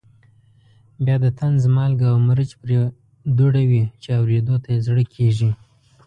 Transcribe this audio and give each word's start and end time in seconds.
بیا 1.05 1.15
د 1.23 1.25
طنز 1.39 1.63
مالګه 1.75 2.07
او 2.11 2.17
مرچ 2.27 2.49
پرې 2.61 2.77
دوړوي 3.37 3.83
چې 4.01 4.09
اورېدو 4.19 4.55
ته 4.63 4.69
یې 4.75 4.79
زړه 4.87 5.03
کېږي. 5.15 5.49